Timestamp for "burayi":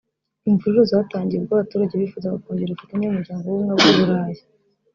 4.07-4.41